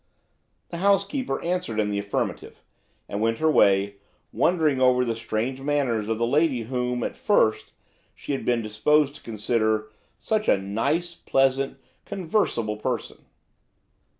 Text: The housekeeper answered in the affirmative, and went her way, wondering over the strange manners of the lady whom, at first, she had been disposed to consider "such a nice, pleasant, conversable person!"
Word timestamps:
The 0.69 0.79
housekeeper 0.79 1.39
answered 1.43 1.79
in 1.79 1.91
the 1.91 1.99
affirmative, 1.99 2.63
and 3.07 3.21
went 3.21 3.37
her 3.37 3.51
way, 3.51 3.97
wondering 4.33 4.81
over 4.81 5.05
the 5.05 5.15
strange 5.15 5.61
manners 5.61 6.09
of 6.09 6.17
the 6.17 6.25
lady 6.25 6.61
whom, 6.63 7.03
at 7.03 7.15
first, 7.15 7.73
she 8.15 8.31
had 8.31 8.43
been 8.43 8.63
disposed 8.63 9.13
to 9.13 9.21
consider 9.21 9.91
"such 10.19 10.49
a 10.49 10.57
nice, 10.57 11.13
pleasant, 11.13 11.77
conversable 12.03 12.77
person!" 12.77 13.25